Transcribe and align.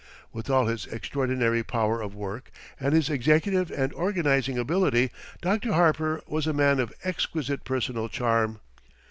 With 0.33 0.49
all 0.49 0.65
his 0.65 0.87
extraordinary 0.87 1.61
power 1.63 2.01
of 2.01 2.15
work 2.15 2.49
and 2.79 2.91
his 2.91 3.07
executive 3.07 3.69
and 3.69 3.93
organizing 3.93 4.57
ability, 4.57 5.11
Dr. 5.43 5.73
Harper 5.73 6.23
was 6.25 6.47
a 6.47 6.53
man 6.53 6.79
of 6.79 6.91
exquisite 7.03 7.63
personal 7.65 8.09
charm. 8.09 8.61